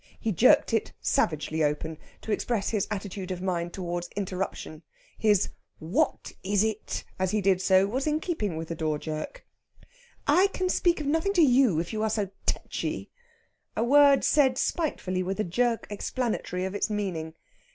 [0.19, 4.81] He jerked it savagely open to express his attitude of mind towards interruption.
[5.15, 9.45] His "What is it?" as he did so was in keeping with the door jerk.
[10.25, 13.11] "I can speak of nothing to you if you are so tetchy"
[13.77, 17.35] a word said spitefully, with a jerk explanatory of its meaning.